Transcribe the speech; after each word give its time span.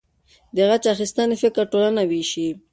د 0.55 0.57
غچ 0.69 0.83
اخیستنې 0.93 1.35
فکر 1.43 1.63
ټولنه 1.71 2.01
ویشي. 2.09 2.47